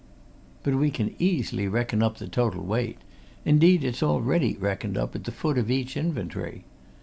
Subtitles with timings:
[0.63, 2.97] But we can easily reckon up the total weight
[3.45, 6.63] indeed, it's already reckoned up at the foot of each inventory.